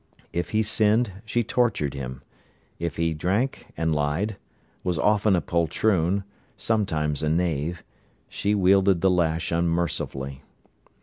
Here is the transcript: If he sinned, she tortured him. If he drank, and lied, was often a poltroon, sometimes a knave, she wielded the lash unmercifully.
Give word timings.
If 0.33 0.49
he 0.49 0.63
sinned, 0.63 1.11
she 1.25 1.43
tortured 1.43 1.93
him. 1.93 2.23
If 2.79 2.95
he 2.95 3.13
drank, 3.13 3.67
and 3.77 3.93
lied, 3.93 4.35
was 4.83 4.97
often 4.97 5.35
a 5.35 5.41
poltroon, 5.41 6.23
sometimes 6.57 7.21
a 7.21 7.29
knave, 7.29 7.83
she 8.27 8.55
wielded 8.55 9.01
the 9.01 9.11
lash 9.11 9.51
unmercifully. 9.51 10.41